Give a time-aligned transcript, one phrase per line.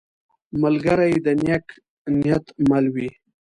[0.61, 1.65] ملګری د نیک
[2.19, 3.09] نیت مل وي